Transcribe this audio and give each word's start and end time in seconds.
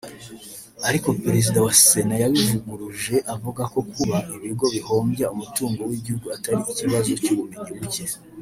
Ariko 0.87 1.07
Perezida 1.23 1.57
wa 1.65 1.73
Sena 1.83 2.15
yabivuguruje 2.23 3.15
avuga 3.33 3.61
ko 3.73 3.79
kuba 3.91 4.17
ibigo 4.35 4.65
bihombya 4.75 5.25
umutungo 5.35 5.81
w’Igihugu 5.89 6.25
atari 6.35 6.61
ikibazo 6.73 7.09
cy’ubumenyi 7.23 7.71
buke 7.79 8.05